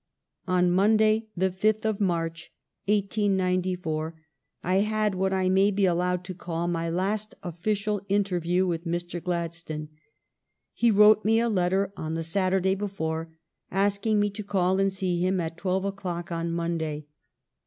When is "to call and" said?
14.31-14.91